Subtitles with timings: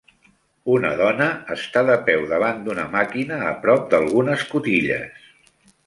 [0.75, 1.27] Una dona
[1.57, 5.31] està de peu davant d'una màquina a prop d'algunes cotilles.